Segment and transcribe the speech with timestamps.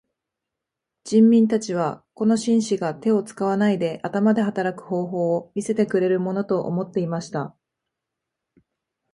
[1.03, 7.55] 人民たちはこの紳士が手を使わないで頭で働く方法を見せてくれるものと思っていました。